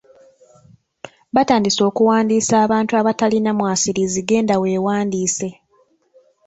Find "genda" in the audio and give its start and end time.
4.29-4.55